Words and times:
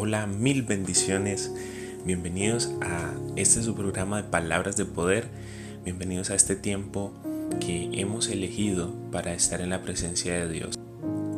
Hola, 0.00 0.28
mil 0.28 0.62
bendiciones. 0.62 1.50
Bienvenidos 2.04 2.70
a 2.80 3.14
este 3.34 3.64
su 3.64 3.74
programa 3.74 4.18
de 4.18 4.28
Palabras 4.28 4.76
de 4.76 4.84
Poder. 4.84 5.26
Bienvenidos 5.84 6.30
a 6.30 6.36
este 6.36 6.54
tiempo 6.54 7.12
que 7.58 7.90
hemos 7.94 8.28
elegido 8.28 8.94
para 9.10 9.34
estar 9.34 9.60
en 9.60 9.70
la 9.70 9.82
presencia 9.82 10.34
de 10.34 10.48
Dios. 10.48 10.78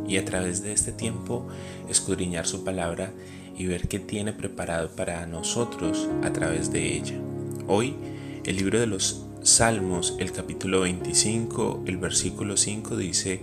Y 0.07 0.19
a 0.19 0.27
través 0.27 0.63
de 0.63 0.75
este 0.75 0.93
tiempo 0.93 1.49
escudriñar 1.89 2.47
su 2.47 2.63
palabra 2.63 3.13
y 3.57 3.65
ver 3.65 3.89
qué 3.89 3.99
tiene 3.99 4.35
preparado 4.35 4.91
para 4.91 5.25
nosotros 5.25 6.07
a 6.23 6.31
través 6.31 6.71
de 6.71 6.99
ella. 6.99 7.19
Hoy, 7.67 7.97
el 8.45 8.57
libro 8.57 8.79
de 8.79 8.87
los 8.87 9.25
Salmos, 9.43 10.17
el 10.19 10.33
capítulo 10.33 10.81
25, 10.83 11.85
el 11.87 11.97
versículo 11.97 12.59
5 12.59 12.99
dice, 12.99 13.41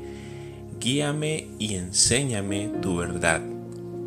Guíame 0.79 1.47
y 1.57 1.73
enséñame 1.73 2.70
tu 2.84 2.97
verdad 2.97 3.56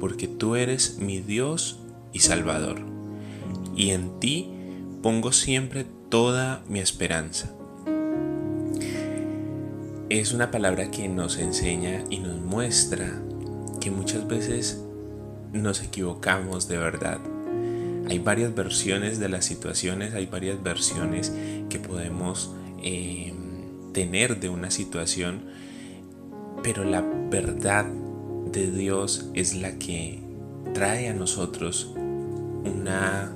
porque 0.01 0.27
tú 0.27 0.57
eres 0.57 0.99
mi 0.99 1.21
Dios 1.21 1.79
y 2.13 2.21
Salvador, 2.21 2.81
y 3.77 3.91
en 3.91 4.19
ti 4.19 4.51
pongo 5.03 5.31
siempre 5.33 5.87
toda 6.09 6.63
mi 6.69 6.81
esperanza. 6.81 7.55
Es 10.09 10.33
una 10.33 10.51
palabra 10.51 10.91
que 10.91 11.09
nos 11.09 11.39
enseña 11.39 12.05
y 12.11 12.19
nos 12.19 12.41
muestra 12.41 13.23
que 13.81 13.93
muchas 13.93 14.27
veces 14.27 14.83
nos 15.53 15.83
equivocamos 15.83 16.67
de 16.67 16.79
verdad. 16.79 17.19
Hay 18.09 18.19
varias 18.19 18.55
versiones 18.55 19.21
de 19.21 19.29
las 19.29 19.45
situaciones, 19.45 20.15
hay 20.15 20.27
varias 20.27 20.63
versiones 20.63 21.33
que 21.69 21.79
podemos 21.79 22.53
eh, 22.83 23.33
tener 23.93 24.41
de 24.41 24.49
una 24.49 24.73
situación, 24.73 25.43
pero 26.63 26.83
la 26.83 27.03
verdad 27.03 27.87
de 28.53 28.71
Dios 28.71 29.27
es 29.35 29.55
la 29.55 29.79
que 29.79 30.21
trae 30.75 31.09
a 31.09 31.15
nosotros 31.15 31.93
una 32.65 33.33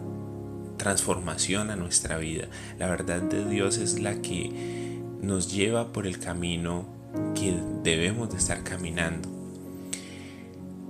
transformación 0.76 1.70
a 1.70 1.76
nuestra 1.76 2.18
vida. 2.18 2.48
La 2.78 2.88
verdad 2.88 3.22
de 3.22 3.48
Dios 3.48 3.78
es 3.78 4.00
la 4.00 4.20
que 4.20 5.00
nos 5.22 5.52
lleva 5.52 5.92
por 5.92 6.06
el 6.06 6.18
camino 6.18 6.86
que 7.34 7.56
debemos 7.82 8.30
de 8.30 8.38
estar 8.38 8.62
caminando. 8.64 9.28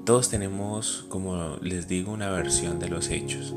Todos 0.05 0.29
tenemos, 0.29 1.07
como 1.09 1.57
les 1.63 1.89
digo, 1.89 2.13
una 2.13 2.31
versión 2.31 2.79
de 2.79 2.89
los 2.89 3.11
hechos, 3.11 3.55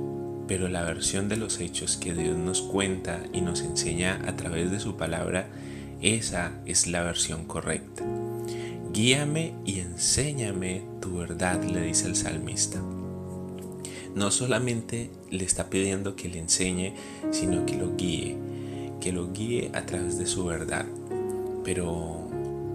pero 0.48 0.70
la 0.70 0.84
versión 0.84 1.28
de 1.28 1.38
los 1.38 1.60
hechos 1.60 1.98
que 1.98 2.14
Dios 2.14 2.38
nos 2.38 2.62
cuenta 2.62 3.22
y 3.34 3.42
nos 3.42 3.62
enseña 3.62 4.22
a 4.28 4.36
través 4.36 4.72
de 4.72 4.80
su 4.80 4.96
palabra, 4.96 5.48
esa 6.02 6.52
es 6.66 6.88
la 6.88 7.04
versión 7.04 7.46
correcta. 7.46 8.17
Guíame 8.98 9.54
y 9.64 9.80
enséñame 9.82 10.82
tu 11.02 11.18
verdad, 11.18 11.64
le 11.64 11.82
dice 11.82 12.08
el 12.08 12.16
salmista. 12.16 12.82
No 14.16 14.32
solamente 14.32 15.12
le 15.30 15.44
está 15.44 15.70
pidiendo 15.70 16.16
que 16.16 16.30
le 16.30 16.40
enseñe, 16.40 16.96
sino 17.30 17.64
que 17.68 17.78
lo 17.78 17.96
guíe, 17.96 18.38
que 19.00 19.12
lo 19.12 19.32
guíe 19.32 19.70
a 19.76 19.86
través 19.86 20.18
de 20.18 20.26
su 20.26 20.46
verdad. 20.46 20.88
Pero, 21.64 22.28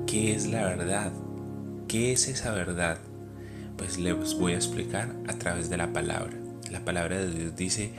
¿qué 0.07 0.33
es 0.33 0.47
la 0.47 0.65
verdad? 0.65 1.13
¿Qué 1.89 2.13
es 2.13 2.29
esa 2.29 2.53
verdad? 2.53 2.99
Pues 3.77 3.99
les 3.99 4.39
voy 4.39 4.53
a 4.53 4.59
explicar 4.59 5.17
a 5.27 5.33
través 5.41 5.71
de 5.71 5.77
la 5.77 5.93
palabra. 5.93 6.37
La 6.71 6.85
palabra 6.85 7.19
de 7.19 7.33
Dios 7.33 7.57
dice 7.57 7.91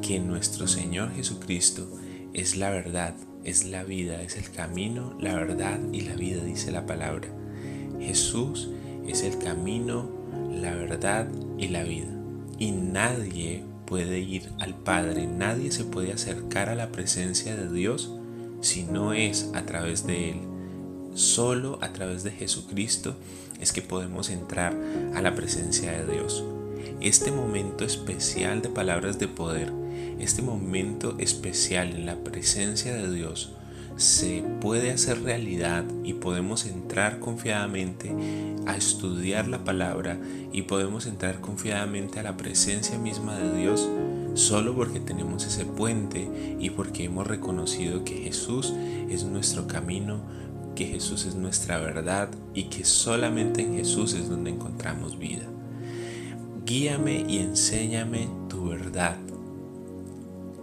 que 0.00 0.20
nuestro 0.20 0.68
Señor 0.68 1.14
Jesucristo 1.14 1.86
es 2.32 2.56
la 2.56 2.70
verdad, 2.70 3.14
es 3.44 3.66
la 3.66 3.84
vida, 3.84 4.22
es 4.22 4.38
el 4.38 4.50
camino, 4.52 5.18
la 5.20 5.34
verdad 5.34 5.78
y 5.92 6.00
la 6.00 6.14
vida, 6.14 6.42
dice 6.42 6.72
la 6.72 6.86
palabra. 6.86 7.28
Jesús 8.00 8.68
es 9.06 9.22
el 9.22 9.38
camino, 9.38 10.08
la 10.52 10.74
verdad 10.74 11.28
y 11.56 11.68
la 11.68 11.82
vida. 11.82 12.08
Y 12.58 12.72
nadie 12.72 13.64
puede 13.86 14.18
ir 14.18 14.50
al 14.58 14.74
Padre, 14.74 15.26
nadie 15.26 15.72
se 15.72 15.84
puede 15.84 16.12
acercar 16.12 16.68
a 16.68 16.74
la 16.74 16.92
presencia 16.92 17.56
de 17.56 17.72
Dios 17.72 18.12
si 18.60 18.84
no 18.84 19.12
es 19.12 19.50
a 19.54 19.64
través 19.64 20.06
de 20.06 20.30
Él. 20.30 20.40
Solo 21.14 21.78
a 21.80 21.92
través 21.92 22.22
de 22.22 22.30
Jesucristo 22.30 23.16
es 23.60 23.72
que 23.72 23.82
podemos 23.82 24.30
entrar 24.30 24.76
a 25.14 25.22
la 25.22 25.34
presencia 25.34 25.92
de 25.92 26.12
Dios. 26.12 26.44
Este 27.00 27.30
momento 27.30 27.84
especial 27.84 28.62
de 28.62 28.68
palabras 28.68 29.18
de 29.18 29.28
poder, 29.28 29.72
este 30.18 30.42
momento 30.42 31.16
especial 31.18 31.90
en 31.92 32.06
la 32.06 32.16
presencia 32.16 32.94
de 32.94 33.12
Dios, 33.12 33.52
se 33.98 34.44
puede 34.60 34.92
hacer 34.92 35.22
realidad 35.22 35.84
y 36.04 36.14
podemos 36.14 36.66
entrar 36.66 37.18
confiadamente 37.18 38.14
a 38.66 38.76
estudiar 38.76 39.48
la 39.48 39.64
palabra 39.64 40.18
y 40.52 40.62
podemos 40.62 41.06
entrar 41.06 41.40
confiadamente 41.40 42.20
a 42.20 42.22
la 42.22 42.36
presencia 42.36 42.96
misma 42.96 43.36
de 43.36 43.58
Dios 43.58 43.88
solo 44.34 44.76
porque 44.76 45.00
tenemos 45.00 45.44
ese 45.44 45.64
puente 45.64 46.56
y 46.60 46.70
porque 46.70 47.04
hemos 47.04 47.26
reconocido 47.26 48.04
que 48.04 48.18
Jesús 48.18 48.72
es 49.10 49.24
nuestro 49.24 49.66
camino, 49.66 50.20
que 50.76 50.86
Jesús 50.86 51.26
es 51.26 51.34
nuestra 51.34 51.78
verdad 51.78 52.28
y 52.54 52.64
que 52.64 52.84
solamente 52.84 53.62
en 53.62 53.74
Jesús 53.74 54.14
es 54.14 54.28
donde 54.28 54.50
encontramos 54.50 55.18
vida. 55.18 55.46
Guíame 56.64 57.24
y 57.28 57.38
enséñame 57.38 58.28
tu 58.48 58.68
verdad. 58.68 59.16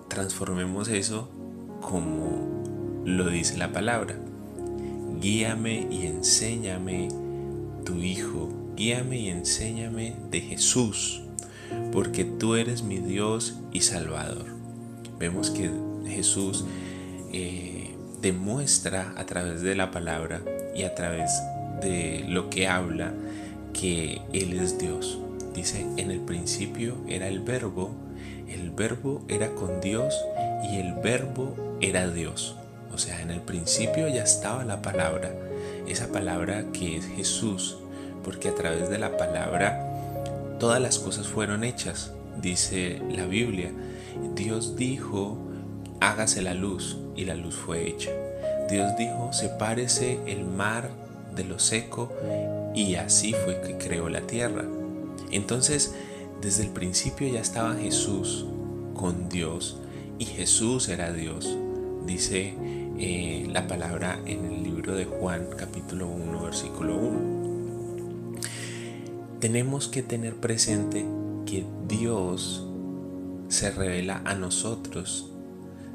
Transformemos 0.07 0.87
eso 0.87 1.27
como 1.81 2.54
lo 3.05 3.29
dice 3.29 3.57
la 3.57 3.71
palabra. 3.71 4.15
Guíame 5.21 5.87
y 5.89 6.07
enséñame 6.07 7.07
tu 7.85 8.01
Hijo. 8.01 8.49
Guíame 8.75 9.19
y 9.19 9.29
enséñame 9.29 10.15
de 10.31 10.41
Jesús, 10.41 11.21
porque 11.93 12.25
tú 12.25 12.55
eres 12.55 12.83
mi 12.83 12.97
Dios 12.97 13.57
y 13.71 13.81
Salvador. 13.81 14.47
Vemos 15.17 15.49
que 15.49 15.71
Jesús 16.05 16.65
eh, 17.31 17.95
demuestra 18.21 19.13
a 19.15 19.25
través 19.25 19.61
de 19.61 19.75
la 19.75 19.91
palabra 19.91 20.41
y 20.75 20.83
a 20.83 20.93
través 20.93 21.31
de 21.81 22.25
lo 22.27 22.49
que 22.49 22.67
habla 22.67 23.13
que 23.71 24.21
Él 24.33 24.59
es 24.59 24.77
Dios. 24.77 25.19
Dice, 25.53 25.85
en 25.95 26.11
el 26.11 26.19
principio 26.19 26.97
era 27.07 27.29
el 27.29 27.39
verbo, 27.39 27.91
el 28.49 28.71
verbo 28.71 29.23
era 29.29 29.55
con 29.55 29.79
Dios 29.79 30.13
y 30.69 30.77
el 30.77 30.95
verbo 30.95 31.55
era 31.79 32.09
Dios. 32.09 32.57
O 32.95 32.97
sea, 32.97 33.21
en 33.21 33.29
el 33.29 33.41
principio 33.41 34.07
ya 34.07 34.23
estaba 34.23 34.63
la 34.63 34.81
palabra, 34.81 35.29
esa 35.85 36.13
palabra 36.13 36.63
que 36.71 36.95
es 36.95 37.05
Jesús, 37.05 37.75
porque 38.23 38.47
a 38.47 38.55
través 38.55 38.89
de 38.89 38.97
la 38.97 39.17
palabra 39.17 39.85
todas 40.61 40.81
las 40.81 40.97
cosas 40.97 41.27
fueron 41.27 41.65
hechas, 41.65 42.13
dice 42.41 43.01
la 43.11 43.25
Biblia. 43.25 43.69
Dios 44.33 44.77
dijo, 44.77 45.37
hágase 45.99 46.41
la 46.41 46.53
luz, 46.53 46.95
y 47.17 47.25
la 47.25 47.35
luz 47.35 47.55
fue 47.55 47.85
hecha. 47.85 48.11
Dios 48.69 48.95
dijo, 48.97 49.33
sepárese 49.33 50.19
el 50.25 50.45
mar 50.45 50.89
de 51.35 51.43
lo 51.43 51.59
seco, 51.59 52.13
y 52.73 52.95
así 52.95 53.33
fue 53.33 53.59
que 53.59 53.77
creó 53.77 54.07
la 54.07 54.21
tierra. 54.21 54.63
Entonces, 55.31 55.93
desde 56.41 56.63
el 56.63 56.69
principio 56.69 57.27
ya 57.27 57.41
estaba 57.41 57.75
Jesús 57.75 58.45
con 58.95 59.27
Dios, 59.27 59.81
y 60.17 60.23
Jesús 60.23 60.87
era 60.87 61.11
Dios. 61.11 61.57
Dice 62.05 62.53
eh, 62.97 63.47
la 63.51 63.67
palabra 63.67 64.19
en 64.25 64.45
el 64.45 64.63
libro 64.63 64.95
de 64.95 65.05
Juan 65.05 65.47
capítulo 65.57 66.07
1 66.07 66.43
versículo 66.43 66.97
1. 66.97 68.35
Tenemos 69.39 69.87
que 69.87 70.01
tener 70.01 70.35
presente 70.35 71.05
que 71.45 71.65
Dios 71.87 72.65
se 73.47 73.71
revela 73.71 74.21
a 74.25 74.35
nosotros. 74.35 75.29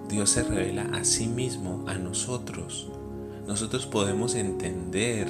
Dios 0.09 0.31
se 0.31 0.43
revela 0.43 0.83
a 0.93 1.05
sí 1.05 1.27
mismo 1.27 1.85
a 1.89 1.95
nosotros. 1.95 2.89
Nosotros 3.47 3.87
podemos 3.87 4.35
entender 4.35 5.27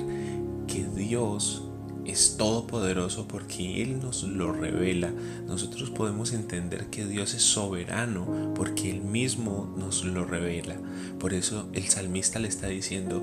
que 0.67 0.85
Dios 0.85 1.70
es 2.07 2.37
todopoderoso 2.37 3.27
porque 3.29 3.83
Él 3.83 4.01
nos 4.01 4.23
lo 4.23 4.53
revela. 4.53 5.13
Nosotros 5.47 5.91
podemos 5.91 6.33
entender 6.33 6.87
que 6.87 7.07
Dios 7.07 7.35
es 7.35 7.43
soberano 7.43 8.53
porque 8.55 8.91
Él 8.91 9.03
mismo 9.03 9.73
nos 9.77 10.05
lo 10.05 10.25
revela. 10.25 10.77
Por 11.19 11.35
eso 11.35 11.69
el 11.73 11.89
salmista 11.89 12.39
le 12.39 12.49
está 12.49 12.69
diciendo, 12.69 13.23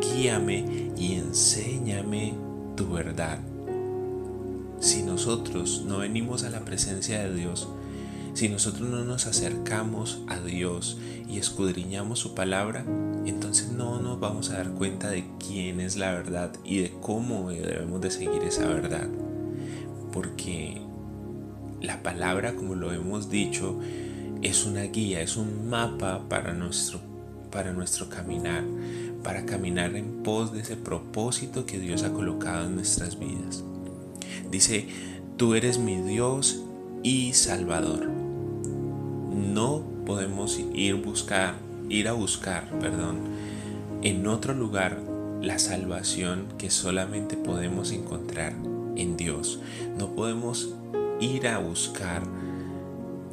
guíame 0.00 0.92
y 0.96 1.14
enséñame 1.14 2.34
tu 2.76 2.88
verdad. 2.90 3.40
Si 4.80 5.02
nosotros 5.02 5.84
no 5.86 5.98
venimos 5.98 6.44
a 6.44 6.50
la 6.50 6.60
presencia 6.60 7.22
de 7.22 7.34
Dios, 7.34 7.68
si 8.36 8.50
nosotros 8.50 8.86
no 8.86 9.02
nos 9.02 9.26
acercamos 9.26 10.20
a 10.28 10.38
Dios 10.38 10.98
y 11.26 11.38
escudriñamos 11.38 12.18
su 12.18 12.34
palabra, 12.34 12.84
entonces 13.24 13.72
no 13.72 13.98
nos 14.02 14.20
vamos 14.20 14.50
a 14.50 14.58
dar 14.58 14.72
cuenta 14.72 15.08
de 15.08 15.24
quién 15.38 15.80
es 15.80 15.96
la 15.96 16.12
verdad 16.12 16.52
y 16.62 16.80
de 16.80 16.92
cómo 17.00 17.48
debemos 17.48 17.98
de 18.02 18.10
seguir 18.10 18.42
esa 18.42 18.68
verdad. 18.68 19.08
Porque 20.12 20.82
la 21.80 22.02
palabra, 22.02 22.54
como 22.54 22.74
lo 22.74 22.92
hemos 22.92 23.30
dicho, 23.30 23.80
es 24.42 24.66
una 24.66 24.82
guía, 24.82 25.22
es 25.22 25.38
un 25.38 25.70
mapa 25.70 26.28
para 26.28 26.52
nuestro, 26.52 27.00
para 27.50 27.72
nuestro 27.72 28.10
caminar, 28.10 28.64
para 29.24 29.46
caminar 29.46 29.96
en 29.96 30.22
pos 30.22 30.52
de 30.52 30.60
ese 30.60 30.76
propósito 30.76 31.64
que 31.64 31.78
Dios 31.78 32.02
ha 32.02 32.12
colocado 32.12 32.66
en 32.66 32.74
nuestras 32.74 33.18
vidas. 33.18 33.64
Dice, 34.50 34.88
tú 35.38 35.54
eres 35.54 35.78
mi 35.78 36.02
Dios 36.02 36.62
y 37.02 37.32
Salvador. 37.32 38.15
No 39.36 39.82
podemos 40.06 40.58
ir 40.74 40.94
buscar, 40.96 41.54
ir 41.90 42.08
a 42.08 42.12
buscar, 42.12 42.70
perdón, 42.80 43.18
en 44.02 44.26
otro 44.26 44.54
lugar 44.54 44.98
la 45.42 45.58
salvación 45.58 46.46
que 46.58 46.70
solamente 46.70 47.36
podemos 47.36 47.92
encontrar 47.92 48.54
en 48.96 49.16
Dios. 49.16 49.60
No 49.98 50.14
podemos 50.14 50.74
ir 51.20 51.48
a 51.48 51.58
buscar 51.58 52.22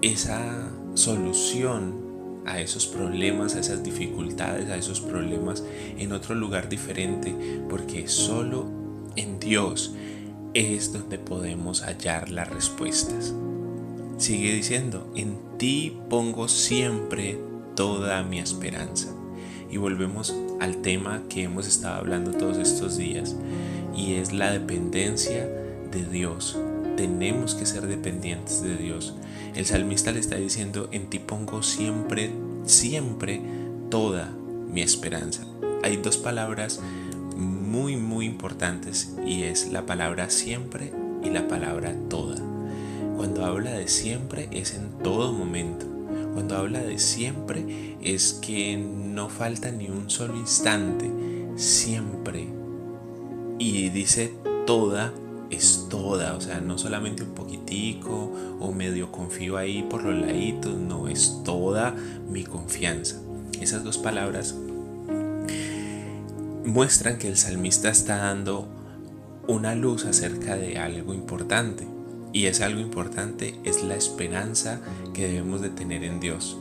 esa 0.01 0.69
solución 0.95 2.03
a 2.45 2.59
esos 2.59 2.85
problemas, 2.85 3.55
a 3.55 3.59
esas 3.59 3.83
dificultades, 3.83 4.69
a 4.69 4.75
esos 4.75 4.99
problemas 4.99 5.63
en 5.97 6.11
otro 6.11 6.35
lugar 6.35 6.67
diferente, 6.67 7.33
porque 7.69 8.07
solo 8.07 8.69
en 9.15 9.39
Dios 9.39 9.93
es 10.53 10.91
donde 10.91 11.17
podemos 11.17 11.81
hallar 11.83 12.29
las 12.29 12.49
respuestas. 12.49 13.33
Sigue 14.17 14.53
diciendo, 14.53 15.11
en 15.15 15.37
ti 15.57 15.97
pongo 16.09 16.47
siempre 16.47 17.39
toda 17.75 18.23
mi 18.23 18.39
esperanza. 18.39 19.13
Y 19.69 19.77
volvemos 19.77 20.35
al 20.59 20.77
tema 20.77 21.23
que 21.29 21.43
hemos 21.43 21.67
estado 21.67 21.95
hablando 21.95 22.31
todos 22.31 22.57
estos 22.57 22.97
días, 22.97 23.35
y 23.95 24.13
es 24.13 24.31
la 24.33 24.51
dependencia 24.51 25.47
de 25.91 26.05
Dios. 26.11 26.57
Tenemos 26.95 27.55
que 27.55 27.65
ser 27.65 27.87
dependientes 27.87 28.61
de 28.61 28.77
Dios. 28.77 29.15
El 29.55 29.65
salmista 29.65 30.11
le 30.11 30.19
está 30.19 30.35
diciendo, 30.35 30.89
en 30.91 31.09
ti 31.09 31.19
pongo 31.19 31.63
siempre, 31.63 32.31
siempre 32.65 33.41
toda 33.89 34.31
mi 34.71 34.81
esperanza. 34.81 35.43
Hay 35.83 35.97
dos 35.97 36.17
palabras 36.17 36.79
muy, 37.35 37.97
muy 37.97 38.25
importantes 38.25 39.15
y 39.25 39.43
es 39.43 39.71
la 39.71 39.85
palabra 39.85 40.29
siempre 40.29 40.93
y 41.23 41.29
la 41.29 41.47
palabra 41.47 41.95
toda. 42.09 42.52
Cuando 43.15 43.45
habla 43.45 43.71
de 43.71 43.87
siempre 43.87 44.49
es 44.51 44.73
en 44.73 44.89
todo 45.03 45.33
momento. 45.33 45.85
Cuando 46.33 46.57
habla 46.57 46.81
de 46.81 46.99
siempre 46.99 47.97
es 48.01 48.33
que 48.33 48.77
no 48.77 49.29
falta 49.29 49.71
ni 49.71 49.89
un 49.89 50.09
solo 50.09 50.35
instante. 50.35 51.09
Siempre. 51.55 52.47
Y 53.59 53.89
dice 53.89 54.33
toda 54.65 55.13
es 55.53 55.87
toda, 55.89 56.33
o 56.33 56.41
sea, 56.41 56.61
no 56.61 56.77
solamente 56.77 57.23
un 57.23 57.35
poquitico 57.35 58.31
o 58.59 58.71
medio 58.71 59.11
confío 59.11 59.57
ahí 59.57 59.83
por 59.83 60.03
los 60.03 60.15
laditos, 60.15 60.75
no, 60.75 61.07
es 61.07 61.41
toda 61.43 61.95
mi 62.27 62.43
confianza. 62.43 63.21
Esas 63.61 63.83
dos 63.83 63.97
palabras 63.97 64.55
muestran 66.65 67.17
que 67.17 67.27
el 67.27 67.37
salmista 67.37 67.89
está 67.89 68.17
dando 68.17 68.67
una 69.47 69.75
luz 69.75 70.05
acerca 70.05 70.55
de 70.55 70.77
algo 70.79 71.13
importante. 71.13 71.85
Y 72.33 72.47
es 72.47 72.61
algo 72.61 72.81
importante 72.81 73.55
es 73.63 73.83
la 73.83 73.95
esperanza 73.95 74.81
que 75.13 75.27
debemos 75.27 75.61
de 75.61 75.69
tener 75.69 76.03
en 76.03 76.19
Dios. 76.19 76.57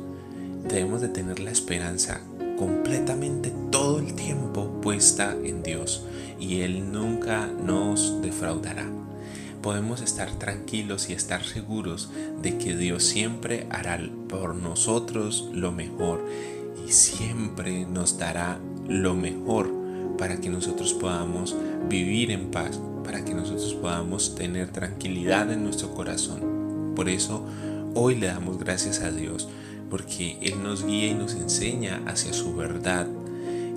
Debemos 0.69 1.00
de 1.00 1.08
tener 1.08 1.40
la 1.40 1.50
esperanza 1.50 2.20
completamente 2.58 3.52
todo 3.70 3.98
el 3.98 4.14
tiempo 4.14 4.80
puesta 4.82 5.34
en 5.42 5.62
Dios 5.62 6.04
y 6.38 6.60
Él 6.60 6.92
nunca 6.92 7.46
nos 7.46 8.20
defraudará. 8.20 8.86
Podemos 9.62 10.02
estar 10.02 10.30
tranquilos 10.38 11.08
y 11.08 11.14
estar 11.14 11.42
seguros 11.44 12.10
de 12.42 12.58
que 12.58 12.76
Dios 12.76 13.04
siempre 13.04 13.66
hará 13.70 13.98
por 14.28 14.54
nosotros 14.54 15.48
lo 15.52 15.72
mejor 15.72 16.25
y 16.86 16.92
siempre 16.92 17.86
nos 17.86 18.18
dará 18.18 18.58
lo 18.88 19.14
mejor 19.14 19.72
para 20.18 20.40
que 20.40 20.50
nosotros 20.50 20.92
podamos 20.94 21.56
vivir 21.88 22.30
en 22.30 22.50
paz, 22.50 22.78
para 23.04 23.25
que 23.25 23.34
nosotros 23.34 23.75
podamos 23.75 24.34
tener 24.34 24.70
tranquilidad 24.70 25.52
en 25.52 25.64
nuestro 25.64 25.94
corazón. 25.94 26.93
Por 26.94 27.08
eso 27.08 27.44
hoy 27.94 28.16
le 28.16 28.26
damos 28.26 28.58
gracias 28.58 29.00
a 29.00 29.10
Dios 29.10 29.49
porque 29.90 30.38
Él 30.40 30.62
nos 30.62 30.87
guía 30.87 31.08
y 31.08 31.14
nos 31.14 31.34
enseña 31.34 32.02
hacia 32.06 32.32
su 32.32 32.54
verdad 32.54 33.06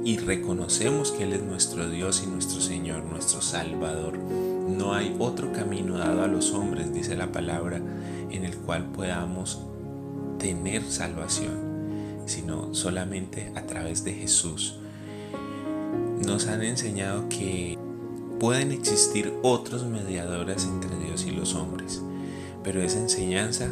y 0.06 0.18
reconocemos 0.18 1.12
que 1.12 1.24
Él 1.24 1.34
es 1.34 1.42
nuestro 1.42 1.90
Dios 1.90 2.24
y 2.24 2.30
nuestro 2.30 2.62
Señor, 2.62 3.04
nuestro 3.04 3.42
Salvador. 3.42 4.18
No 4.18 4.94
hay 4.94 5.16
otro 5.20 5.52
camino 5.52 5.98
dado 5.98 6.24
a 6.24 6.28
los 6.28 6.54
hombres, 6.54 6.94
dice 6.94 7.16
la 7.16 7.32
palabra, 7.32 7.82
en 8.30 8.46
el 8.46 8.56
cual 8.56 8.86
podamos 8.92 9.60
tener 10.38 10.84
salvación, 10.84 12.24
sino 12.28 12.74
solamente 12.74 13.52
a 13.56 13.64
través 13.64 14.04
de 14.04 14.14
Jesús. 14.14 14.78
Nos 16.26 16.48
han 16.48 16.62
enseñado 16.62 17.28
que 17.30 17.78
pueden 18.46 18.72
existir 18.72 19.34
otros 19.42 19.86
mediadores 19.86 20.66
entre 20.66 20.96
Dios 21.00 21.26
y 21.26 21.32
los 21.32 21.56
hombres, 21.56 22.04
pero 22.64 22.80
esa 22.80 23.00
enseñanza 23.00 23.72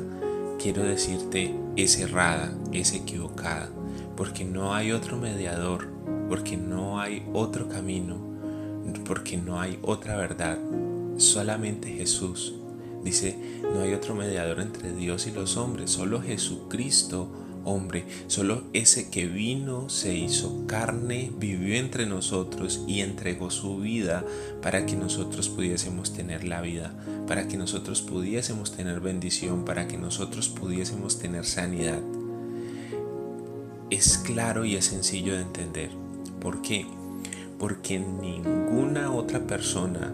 quiero 0.59 0.81
decirte 0.81 1.53
es 1.75 1.99
errada, 1.99 2.51
es 2.71 2.93
equivocada, 2.93 3.69
porque 4.17 4.45
no 4.45 4.73
hay 4.73 4.91
otro 4.91 5.15
mediador, 5.15 5.89
porque 6.27 6.57
no 6.57 6.99
hay 6.99 7.23
otro 7.33 7.69
camino, 7.69 8.17
porque 9.05 9.37
no 9.37 9.61
hay 9.61 9.77
otra 9.83 10.17
verdad, 10.17 10.57
solamente 11.17 11.93
Jesús. 11.93 12.55
Dice, 13.03 13.37
no 13.61 13.81
hay 13.81 13.93
otro 13.93 14.15
mediador 14.15 14.59
entre 14.59 14.91
Dios 14.91 15.27
y 15.27 15.31
los 15.33 15.55
hombres, 15.55 15.91
solo 15.91 16.19
Jesucristo 16.19 17.27
hombre, 17.65 18.05
solo 18.27 18.63
ese 18.73 19.09
que 19.09 19.25
vino, 19.25 19.89
se 19.89 20.15
hizo 20.15 20.65
carne, 20.67 21.31
vivió 21.37 21.75
entre 21.75 22.05
nosotros 22.05 22.83
y 22.87 23.01
entregó 23.01 23.51
su 23.51 23.77
vida 23.77 24.25
para 24.61 24.85
que 24.85 24.95
nosotros 24.95 25.49
pudiésemos 25.49 26.13
tener 26.13 26.43
la 26.43 26.61
vida, 26.61 26.93
para 27.27 27.47
que 27.47 27.57
nosotros 27.57 28.01
pudiésemos 28.01 28.75
tener 28.75 28.99
bendición, 28.99 29.65
para 29.65 29.87
que 29.87 29.97
nosotros 29.97 30.49
pudiésemos 30.49 31.19
tener 31.19 31.45
sanidad. 31.45 31.99
Es 33.89 34.17
claro 34.17 34.65
y 34.65 34.75
es 34.75 34.85
sencillo 34.85 35.35
de 35.35 35.41
entender. 35.41 35.89
¿Por 36.39 36.61
qué? 36.61 36.85
Porque 37.59 37.99
ninguna 37.99 39.11
otra 39.13 39.45
persona, 39.45 40.11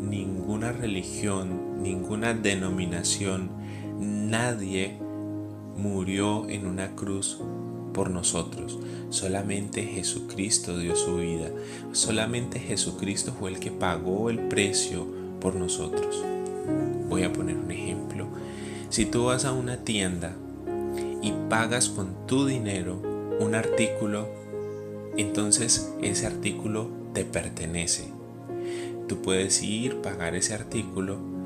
ninguna 0.00 0.72
religión, 0.72 1.82
ninguna 1.82 2.32
denominación, 2.32 3.50
nadie 3.98 4.98
murió 5.78 6.48
en 6.48 6.66
una 6.66 6.94
cruz 6.94 7.38
por 7.94 8.10
nosotros. 8.10 8.78
Solamente 9.10 9.82
Jesucristo 9.82 10.78
dio 10.78 10.94
su 10.96 11.16
vida. 11.16 11.50
Solamente 11.92 12.58
Jesucristo 12.58 13.32
fue 13.32 13.50
el 13.50 13.60
que 13.60 13.70
pagó 13.70 14.28
el 14.28 14.38
precio 14.48 15.06
por 15.40 15.54
nosotros. 15.54 16.22
Voy 17.08 17.22
a 17.22 17.32
poner 17.32 17.56
un 17.56 17.70
ejemplo. 17.70 18.26
Si 18.90 19.06
tú 19.06 19.26
vas 19.26 19.44
a 19.44 19.52
una 19.52 19.78
tienda 19.78 20.34
y 21.22 21.32
pagas 21.48 21.88
con 21.88 22.26
tu 22.26 22.46
dinero 22.46 23.00
un 23.40 23.54
artículo, 23.54 24.28
entonces 25.16 25.92
ese 26.02 26.26
artículo 26.26 26.88
te 27.14 27.24
pertenece. 27.24 28.08
Tú 29.06 29.22
puedes 29.22 29.62
ir, 29.62 29.96
pagar 30.02 30.34
ese 30.34 30.54
artículo 30.54 31.37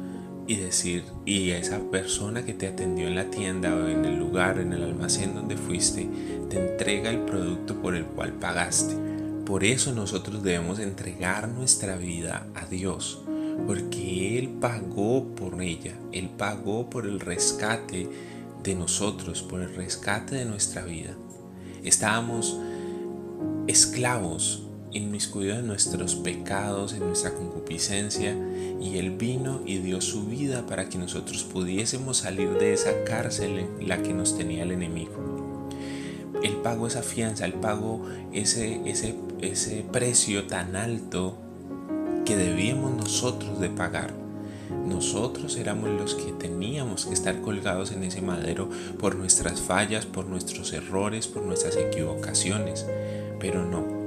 y 0.46 0.56
decir, 0.56 1.04
y 1.24 1.50
esa 1.50 1.78
persona 1.90 2.44
que 2.44 2.54
te 2.54 2.66
atendió 2.66 3.06
en 3.06 3.14
la 3.14 3.30
tienda 3.30 3.74
o 3.74 3.86
en 3.86 4.04
el 4.04 4.18
lugar, 4.18 4.58
en 4.58 4.72
el 4.72 4.82
almacén 4.82 5.34
donde 5.34 5.56
fuiste, 5.56 6.08
te 6.50 6.58
entrega 6.58 7.10
el 7.10 7.20
producto 7.20 7.80
por 7.80 7.94
el 7.94 8.04
cual 8.04 8.32
pagaste. 8.32 8.96
Por 9.46 9.64
eso 9.64 9.92
nosotros 9.92 10.42
debemos 10.42 10.78
entregar 10.78 11.48
nuestra 11.48 11.96
vida 11.96 12.46
a 12.54 12.66
Dios, 12.66 13.22
porque 13.66 14.38
Él 14.38 14.48
pagó 14.60 15.26
por 15.34 15.60
ella, 15.62 15.94
Él 16.12 16.28
pagó 16.36 16.90
por 16.90 17.06
el 17.06 17.20
rescate 17.20 18.08
de 18.62 18.74
nosotros, 18.74 19.42
por 19.42 19.60
el 19.60 19.74
rescate 19.74 20.36
de 20.36 20.44
nuestra 20.44 20.84
vida. 20.84 21.14
Estábamos 21.84 22.58
esclavos 23.66 24.64
inmiscuido 24.92 25.56
en 25.56 25.66
nuestros 25.66 26.14
pecados, 26.16 26.92
en 26.92 27.00
nuestra 27.00 27.34
concupiscencia, 27.34 28.36
y 28.80 28.98
Él 28.98 29.10
vino 29.10 29.60
y 29.64 29.78
dio 29.78 30.00
su 30.00 30.26
vida 30.26 30.66
para 30.66 30.88
que 30.88 30.98
nosotros 30.98 31.44
pudiésemos 31.44 32.18
salir 32.18 32.50
de 32.58 32.72
esa 32.72 33.04
cárcel 33.04 33.58
en 33.58 33.88
la 33.88 34.02
que 34.02 34.12
nos 34.12 34.36
tenía 34.36 34.64
el 34.64 34.72
enemigo. 34.72 35.68
Él 36.42 36.56
pagó 36.62 36.86
esa 36.86 37.02
fianza, 37.02 37.44
Él 37.44 37.54
pagó 37.54 38.04
ese, 38.32 38.80
ese, 38.88 39.14
ese 39.40 39.84
precio 39.92 40.46
tan 40.46 40.74
alto 40.74 41.38
que 42.24 42.36
debíamos 42.36 42.96
nosotros 42.96 43.60
de 43.60 43.70
pagar. 43.70 44.12
Nosotros 44.86 45.56
éramos 45.56 45.90
los 45.90 46.14
que 46.14 46.32
teníamos 46.32 47.06
que 47.06 47.14
estar 47.14 47.40
colgados 47.40 47.92
en 47.92 48.02
ese 48.02 48.20
madero 48.20 48.68
por 48.98 49.14
nuestras 49.14 49.60
fallas, 49.60 50.06
por 50.06 50.26
nuestros 50.26 50.72
errores, 50.72 51.28
por 51.28 51.42
nuestras 51.42 51.76
equivocaciones. 51.76 52.86
Pero 53.38 53.64
no, 53.64 54.01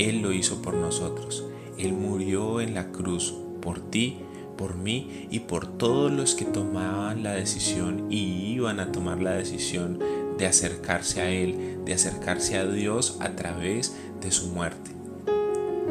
Él 0.00 0.22
lo 0.22 0.32
hizo 0.32 0.62
por 0.62 0.72
nosotros. 0.72 1.44
Él 1.76 1.92
murió 1.92 2.62
en 2.62 2.72
la 2.72 2.90
cruz 2.90 3.34
por 3.60 3.80
ti, 3.90 4.16
por 4.56 4.74
mí 4.76 5.28
y 5.30 5.40
por 5.40 5.66
todos 5.66 6.10
los 6.10 6.34
que 6.34 6.46
tomaban 6.46 7.22
la 7.22 7.32
decisión 7.32 8.06
y 8.10 8.52
iban 8.54 8.80
a 8.80 8.92
tomar 8.92 9.20
la 9.20 9.32
decisión 9.32 9.98
de 10.38 10.46
acercarse 10.46 11.20
a 11.20 11.28
Él, 11.30 11.80
de 11.84 11.92
acercarse 11.92 12.56
a 12.56 12.64
Dios 12.64 13.18
a 13.20 13.36
través 13.36 13.94
de 14.22 14.30
su 14.30 14.46
muerte. 14.46 14.90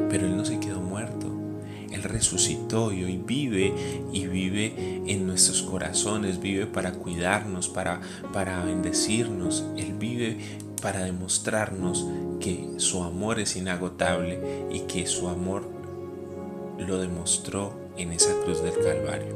Pero 0.09 0.25
Él 0.25 0.35
no 0.35 0.43
se 0.43 0.59
quedó 0.59 0.81
muerto. 0.81 1.27
Él 1.91 2.01
resucitó 2.01 2.91
y 2.91 3.03
hoy 3.03 3.21
vive 3.23 3.75
y 4.11 4.25
vive 4.25 5.03
en 5.05 5.27
nuestros 5.27 5.61
corazones, 5.61 6.39
vive 6.39 6.65
para 6.65 6.93
cuidarnos, 6.93 7.69
para, 7.69 8.01
para 8.33 8.65
bendecirnos. 8.65 9.65
Él 9.77 9.93
vive 9.99 10.39
para 10.81 11.03
demostrarnos 11.03 12.07
que 12.39 12.69
su 12.77 13.03
amor 13.03 13.39
es 13.39 13.55
inagotable 13.55 14.39
y 14.71 14.81
que 14.81 15.05
su 15.05 15.27
amor 15.27 15.67
lo 16.77 16.99
demostró 16.99 17.73
en 17.97 18.11
esa 18.11 18.33
cruz 18.43 18.63
del 18.63 18.73
Calvario. 18.73 19.35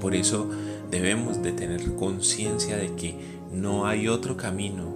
Por 0.00 0.14
eso 0.14 0.48
debemos 0.90 1.42
de 1.42 1.52
tener 1.52 1.94
conciencia 1.94 2.76
de 2.76 2.94
que 2.94 3.14
no 3.52 3.86
hay 3.86 4.08
otro 4.08 4.36
camino, 4.36 4.94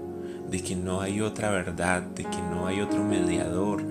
de 0.50 0.62
que 0.62 0.76
no 0.76 1.00
hay 1.00 1.20
otra 1.20 1.50
verdad, 1.50 2.02
de 2.02 2.24
que 2.24 2.42
no 2.50 2.66
hay 2.66 2.80
otro 2.80 3.04
mediador. 3.04 3.82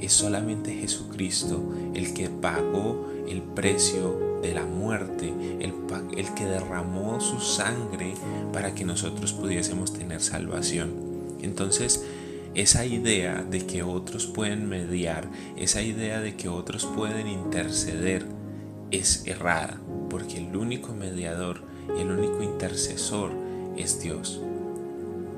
Es 0.00 0.12
solamente 0.12 0.74
Jesucristo 0.74 1.62
el 1.94 2.14
que 2.14 2.30
pagó 2.30 3.06
el 3.28 3.42
precio 3.42 4.38
de 4.42 4.54
la 4.54 4.64
muerte, 4.64 5.32
el, 5.60 5.74
el 6.16 6.34
que 6.34 6.46
derramó 6.46 7.20
su 7.20 7.40
sangre 7.40 8.14
para 8.52 8.74
que 8.74 8.84
nosotros 8.84 9.32
pudiésemos 9.32 9.92
tener 9.92 10.22
salvación. 10.22 10.94
Entonces, 11.42 12.04
esa 12.54 12.84
idea 12.84 13.42
de 13.42 13.66
que 13.66 13.82
otros 13.82 14.26
pueden 14.26 14.68
mediar, 14.68 15.28
esa 15.56 15.82
idea 15.82 16.20
de 16.20 16.36
que 16.36 16.48
otros 16.48 16.84
pueden 16.84 17.28
interceder, 17.28 18.26
es 18.90 19.24
errada, 19.26 19.80
porque 20.08 20.38
el 20.38 20.56
único 20.56 20.92
mediador 20.92 21.62
el 21.98 22.10
único 22.10 22.42
intercesor 22.42 23.32
es 23.76 24.00
Dios. 24.00 24.40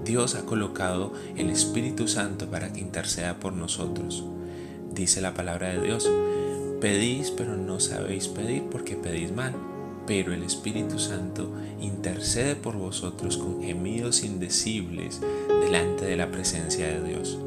Dios 0.04 0.34
ha 0.34 0.44
colocado 0.44 1.12
el 1.36 1.50
Espíritu 1.50 2.08
Santo 2.08 2.46
para 2.46 2.72
que 2.72 2.80
interceda 2.80 3.38
por 3.38 3.52
nosotros. 3.52 4.24
Dice 4.92 5.20
la 5.20 5.32
palabra 5.32 5.68
de 5.68 5.80
Dios, 5.80 6.10
pedís 6.80 7.30
pero 7.30 7.56
no 7.56 7.80
sabéis 7.80 8.28
pedir 8.28 8.64
porque 8.64 8.96
pedís 8.96 9.32
mal, 9.32 9.54
pero 10.06 10.34
el 10.34 10.42
Espíritu 10.42 10.98
Santo 10.98 11.52
intercede 11.80 12.56
por 12.56 12.76
vosotros 12.76 13.36
con 13.38 13.62
gemidos 13.62 14.24
indecibles 14.24 15.20
delante 15.72 16.04
de 16.04 16.16
la 16.16 16.30
presencia 16.30 16.86
de 16.86 17.02
Dios. 17.02 17.38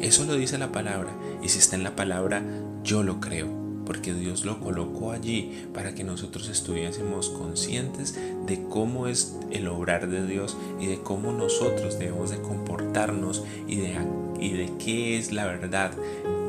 Eso 0.00 0.24
lo 0.24 0.34
dice 0.34 0.56
la 0.56 0.72
palabra 0.72 1.10
y 1.42 1.50
si 1.50 1.58
está 1.58 1.76
en 1.76 1.82
la 1.82 1.94
palabra, 1.94 2.42
yo 2.82 3.02
lo 3.02 3.20
creo 3.20 3.48
porque 3.84 4.14
Dios 4.14 4.46
lo 4.46 4.58
colocó 4.60 5.12
allí 5.12 5.66
para 5.74 5.94
que 5.94 6.02
nosotros 6.02 6.48
estuviésemos 6.48 7.28
conscientes 7.28 8.18
de 8.46 8.64
cómo 8.70 9.08
es 9.08 9.36
el 9.50 9.68
obrar 9.68 10.08
de 10.08 10.26
Dios 10.26 10.56
y 10.80 10.86
de 10.86 11.00
cómo 11.00 11.32
nosotros 11.32 11.98
debemos 11.98 12.30
de 12.30 12.40
comportarnos 12.40 13.44
y 13.68 13.76
de, 13.76 13.94
y 14.40 14.54
de 14.54 14.72
qué 14.78 15.18
es 15.18 15.30
la 15.30 15.44
verdad 15.44 15.92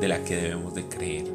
de 0.00 0.08
la 0.08 0.24
que 0.24 0.34
debemos 0.34 0.74
de 0.74 0.84
creer. 0.84 1.26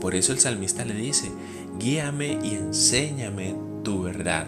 Por 0.00 0.14
eso 0.14 0.32
el 0.32 0.38
salmista 0.38 0.84
le 0.84 0.94
dice, 0.94 1.32
guíame 1.80 2.38
y 2.44 2.54
enséñame 2.54 3.56
tu 3.82 4.04
verdad 4.04 4.46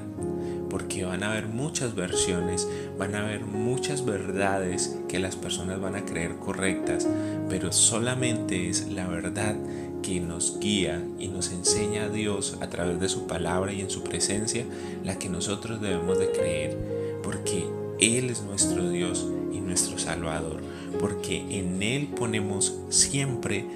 porque 0.73 1.05
van 1.05 1.23
a 1.23 1.31
haber 1.31 1.49
muchas 1.49 1.95
versiones, 1.95 2.67
van 2.99 3.15
a 3.15 3.21
haber 3.27 3.45
muchas 3.45 4.07
verdades 4.07 4.99
que 5.07 5.19
las 5.19 5.37
personas 5.37 5.79
van 5.83 5.97
a 5.97 6.07
creer 6.07 6.37
correctas, 6.37 7.07
pero 7.51 7.73
solamente 7.73 8.71
es 8.71 8.89
la 8.89 9.07
verdad 9.07 9.55
que 10.03 10.19
nos 10.21 10.59
guía 10.61 11.05
y 11.19 11.29
nos 11.29 11.53
enseña 11.53 12.05
a 12.05 12.09
Dios 12.09 12.57
a 12.63 12.71
través 12.71 12.99
de 13.01 13.11
su 13.11 13.27
palabra 13.27 13.75
y 13.75 13.83
en 13.83 13.91
su 13.91 14.03
presencia, 14.03 14.65
la 15.05 15.19
que 15.19 15.29
nosotros 15.29 15.83
debemos 15.83 16.19
de 16.19 16.31
creer, 16.31 16.79
porque 17.23 17.67
Él 18.01 18.31
es 18.31 18.41
nuestro 18.41 18.89
Dios 18.89 19.29
y 19.53 19.61
nuestro 19.61 19.99
Salvador, 19.99 20.63
porque 20.99 21.59
en 21.59 21.83
Él 21.83 22.09
ponemos 22.17 22.79
siempre 22.89 23.67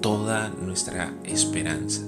toda 0.00 0.48
nuestra 0.48 1.12
esperanza, 1.22 2.00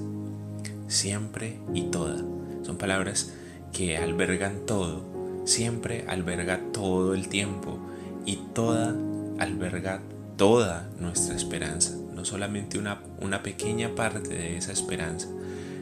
siempre 0.87 1.59
y 1.75 1.83
toda. 1.83 2.17
Son 2.63 2.77
palabras 2.77 3.31
que 3.73 3.97
albergan 3.97 4.65
todo, 4.65 5.01
siempre 5.45 6.05
alberga 6.07 6.61
todo 6.71 7.15
el 7.15 7.27
tiempo 7.27 7.79
y 8.25 8.37
toda 8.53 8.95
alberga 9.39 10.01
toda 10.37 10.87
nuestra 10.99 11.35
esperanza, 11.35 11.97
no 12.13 12.23
solamente 12.23 12.77
una, 12.77 13.01
una 13.19 13.41
pequeña 13.43 13.95
parte 13.95 14.29
de 14.29 14.57
esa 14.57 14.71
esperanza, 14.71 15.27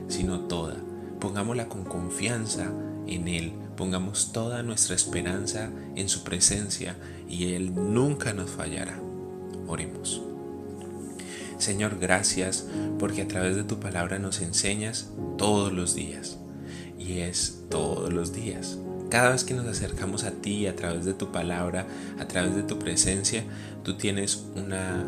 sino 0.07 0.39
toda. 0.41 0.77
Pongámosla 1.19 1.67
con 1.67 1.83
confianza 1.83 2.71
en 3.07 3.27
Él, 3.27 3.51
pongamos 3.75 4.31
toda 4.31 4.63
nuestra 4.63 4.95
esperanza 4.95 5.69
en 5.95 6.10
su 6.10 6.24
presencia 6.24 6.95
y 7.29 7.53
Él 7.53 7.75
nunca 7.75 8.33
nos 8.33 8.50
fallará. 8.50 8.98
Oremos. 9.67 10.21
Señor, 11.57 12.00
gracias 12.00 12.65
porque 12.98 13.21
a 13.21 13.27
través 13.27 13.55
de 13.55 13.63
tu 13.63 13.79
palabra 13.79 14.17
nos 14.17 14.41
enseñas 14.41 15.12
todos 15.38 15.71
los 15.71 15.93
días 15.93 16.39
y 17.01 17.20
es 17.20 17.63
todos 17.70 18.13
los 18.13 18.34
días. 18.34 18.77
Cada 19.10 19.31
vez 19.31 19.43
que 19.43 19.53
nos 19.53 19.67
acercamos 19.67 20.24
a 20.24 20.31
ti 20.31 20.67
a 20.67 20.75
través 20.75 21.03
de 21.05 21.13
tu 21.13 21.31
palabra, 21.31 21.88
a 22.20 22.27
través 22.27 22.55
de 22.55 22.63
tu 22.63 22.79
presencia, 22.79 23.43
tú 23.84 23.98
tienes 23.98 24.46
una, 24.55 25.05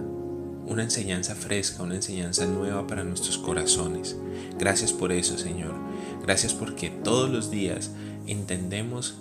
una 0.65 0.83
enseñanza 0.83 1.35
fresca, 1.35 1.83
una 1.83 1.95
enseñanza 1.95 2.45
nueva 2.45 2.85
para 2.85 3.03
nuestros 3.03 3.38
corazones. 3.38 4.17
Gracias 4.59 4.91
por 4.91 5.12
eso, 5.12 5.38
Señor. 5.38 5.73
Gracias 6.21 6.53
porque 6.53 6.89
todos 6.89 7.29
los 7.29 7.50
días 7.50 7.91
entendemos 8.27 9.15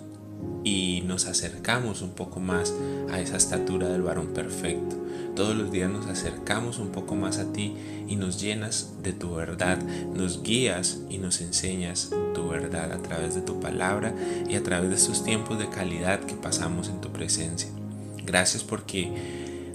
y 0.63 1.03
nos 1.05 1.25
acercamos 1.25 2.01
un 2.01 2.11
poco 2.11 2.39
más 2.39 2.73
a 3.11 3.19
esa 3.19 3.37
estatura 3.37 3.89
del 3.89 4.01
varón 4.01 4.27
perfecto. 4.27 4.95
Todos 5.35 5.55
los 5.55 5.71
días 5.71 5.89
nos 5.89 6.05
acercamos 6.05 6.77
un 6.77 6.89
poco 6.89 7.15
más 7.15 7.39
a 7.39 7.51
ti 7.51 7.75
y 8.07 8.15
nos 8.15 8.39
llenas 8.39 8.93
de 9.01 9.13
tu 9.13 9.33
verdad, 9.33 9.79
nos 10.13 10.43
guías 10.43 10.99
y 11.09 11.17
nos 11.17 11.41
enseñas 11.41 12.11
tu 12.35 12.47
verdad 12.47 12.91
a 12.91 13.01
través 13.01 13.33
de 13.35 13.41
tu 13.41 13.59
palabra 13.59 14.13
y 14.47 14.55
a 14.55 14.63
través 14.63 14.89
de 14.89 14.95
estos 14.95 15.23
tiempos 15.23 15.57
de 15.57 15.69
calidad 15.69 16.19
que 16.19 16.35
pasamos 16.35 16.87
en 16.87 17.01
tu 17.01 17.11
presencia. 17.11 17.69
Gracias 18.23 18.63
porque 18.63 19.11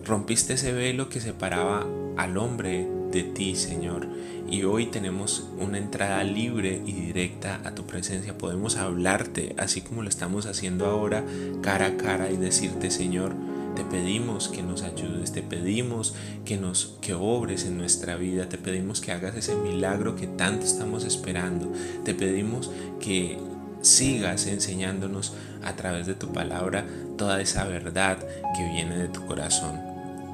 rompiste 0.05 0.55
ese 0.55 0.73
velo 0.73 1.09
que 1.09 1.21
separaba 1.21 1.87
al 2.17 2.37
hombre 2.37 2.89
de 3.11 3.23
ti, 3.23 3.57
Señor. 3.57 4.07
Y 4.51 4.65
hoy 4.65 4.87
tenemos 4.87 5.49
una 5.59 5.79
entrada 5.79 6.23
libre 6.25 6.81
y 6.87 6.93
directa 6.93 7.61
a 7.65 7.75
tu 7.75 7.85
presencia. 7.85 8.39
Podemos 8.39 8.77
hablarte 8.77 9.55
así 9.59 9.83
como 9.83 10.03
lo 10.03 10.09
estamos 10.09 10.47
haciendo 10.47 10.87
ahora, 10.87 11.25
cara 11.61 11.87
a 11.87 11.97
cara 11.97 12.31
y 12.31 12.37
decirte, 12.37 12.91
Señor, 12.91 13.35
te 13.77 13.85
pedimos 13.85 14.49
que 14.49 14.63
nos 14.63 14.83
ayudes, 14.83 15.33
te 15.33 15.43
pedimos 15.43 16.15
que 16.45 16.57
nos 16.57 16.97
que 17.01 17.15
obres 17.15 17.65
en 17.65 17.77
nuestra 17.77 18.17
vida, 18.17 18.49
te 18.49 18.59
pedimos 18.59 19.01
que 19.01 19.13
hagas 19.13 19.37
ese 19.37 19.55
milagro 19.55 20.17
que 20.17 20.27
tanto 20.27 20.65
estamos 20.65 21.05
esperando. 21.05 21.73
Te 22.05 22.15
pedimos 22.15 22.71
que 23.01 23.39
sigas 23.83 24.47
enseñándonos 24.47 25.35
a 25.63 25.75
través 25.77 26.07
de 26.07 26.15
tu 26.15 26.33
palabra 26.33 26.87
toda 27.17 27.41
esa 27.41 27.65
verdad 27.65 28.19
que 28.57 28.69
viene 28.73 28.97
de 28.97 29.09
tu 29.09 29.25
corazón. 29.27 29.88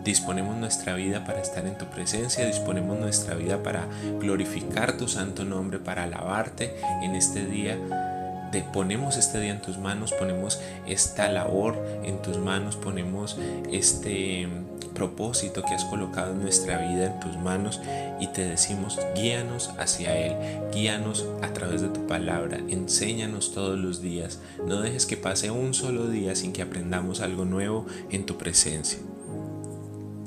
Disponemos 0.04 0.56
nuestra 0.56 0.94
vida 0.94 1.24
para 1.24 1.40
estar 1.40 1.66
en 1.66 1.78
tu 1.78 1.86
presencia, 1.86 2.46
disponemos 2.46 2.98
nuestra 2.98 3.34
vida 3.34 3.62
para 3.62 3.86
glorificar 4.20 4.98
tu 4.98 5.08
santo 5.08 5.46
nombre, 5.46 5.78
para 5.78 6.02
alabarte 6.02 6.74
en 7.02 7.14
este 7.14 7.46
día. 7.46 7.78
Te 8.52 8.62
ponemos 8.62 9.16
este 9.16 9.40
día 9.40 9.52
en 9.52 9.62
tus 9.62 9.78
manos, 9.78 10.12
ponemos 10.12 10.60
esta 10.86 11.28
labor 11.28 11.82
en 12.04 12.20
tus 12.20 12.36
manos, 12.36 12.76
ponemos 12.76 13.38
este 13.72 14.46
propósito 14.94 15.62
que 15.62 15.74
has 15.74 15.84
colocado 15.86 16.32
en 16.32 16.42
nuestra 16.42 16.78
vida 16.78 17.06
en 17.06 17.20
tus 17.20 17.36
manos 17.38 17.80
y 18.20 18.28
te 18.28 18.44
decimos, 18.44 19.00
guíanos 19.16 19.70
hacia 19.78 20.16
Él, 20.16 20.36
guíanos 20.72 21.26
a 21.42 21.48
través 21.48 21.80
de 21.80 21.88
tu 21.88 22.06
palabra, 22.06 22.58
enséñanos 22.68 23.52
todos 23.52 23.78
los 23.78 24.02
días, 24.02 24.38
no 24.66 24.82
dejes 24.82 25.06
que 25.06 25.16
pase 25.16 25.50
un 25.50 25.74
solo 25.74 26.08
día 26.08 26.36
sin 26.36 26.52
que 26.52 26.62
aprendamos 26.62 27.22
algo 27.22 27.44
nuevo 27.44 27.86
en 28.10 28.26
tu 28.26 28.36
presencia. 28.36 28.98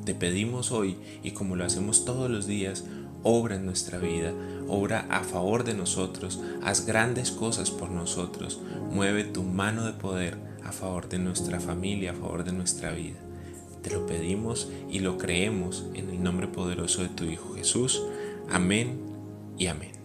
Te 0.07 0.15
pedimos 0.15 0.71
hoy, 0.71 0.95
y 1.21 1.31
como 1.31 1.57
lo 1.57 1.65
hacemos 1.65 2.05
todos 2.05 2.31
los 2.31 2.47
días, 2.47 2.85
obra 3.23 3.57
en 3.57 3.65
nuestra 3.65 3.97
vida, 3.97 4.31
obra 4.69 5.05
a 5.09 5.25
favor 5.25 5.65
de 5.65 5.73
nosotros, 5.73 6.39
haz 6.63 6.85
grandes 6.85 7.29
cosas 7.29 7.71
por 7.71 7.89
nosotros, 7.89 8.61
mueve 8.89 9.25
tu 9.25 9.43
mano 9.43 9.85
de 9.85 9.91
poder 9.91 10.37
a 10.63 10.71
favor 10.71 11.09
de 11.09 11.19
nuestra 11.19 11.59
familia, 11.59 12.11
a 12.11 12.15
favor 12.15 12.45
de 12.45 12.53
nuestra 12.53 12.93
vida. 12.93 13.17
Te 13.81 13.89
lo 13.89 14.05
pedimos 14.05 14.69
y 14.89 14.99
lo 14.99 15.17
creemos 15.17 15.83
en 15.93 16.09
el 16.09 16.23
nombre 16.23 16.47
poderoso 16.47 17.01
de 17.01 17.09
tu 17.09 17.25
Hijo 17.25 17.55
Jesús. 17.55 18.01
Amén 18.49 19.01
y 19.57 19.67
amén. 19.67 19.96